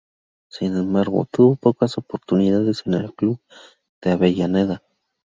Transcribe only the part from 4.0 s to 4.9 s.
de Avellaneda.